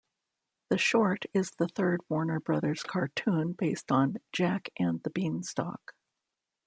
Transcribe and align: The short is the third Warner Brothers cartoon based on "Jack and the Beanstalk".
The 0.71 0.79
short 0.79 1.25
is 1.31 1.51
the 1.51 1.67
third 1.67 2.01
Warner 2.09 2.39
Brothers 2.39 2.81
cartoon 2.81 3.53
based 3.53 3.91
on 3.91 4.17
"Jack 4.33 4.69
and 4.77 5.03
the 5.03 5.11
Beanstalk". 5.11 5.93